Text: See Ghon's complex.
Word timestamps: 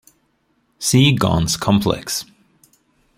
See 0.79 1.11
Ghon's 1.13 1.55
complex. 1.57 2.25